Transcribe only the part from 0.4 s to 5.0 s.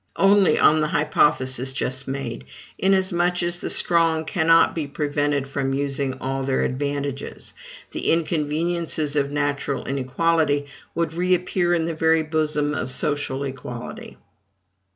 on the hypothesis just made, inasmuch as the strong cannot be